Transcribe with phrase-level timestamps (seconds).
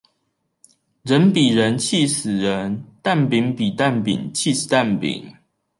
[1.03, 5.35] 人比人氣死人，蛋餅比蛋餅起司蛋餅